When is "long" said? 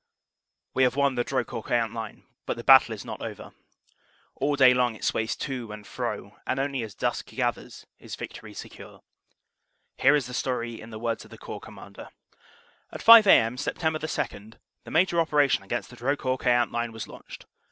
4.73-4.95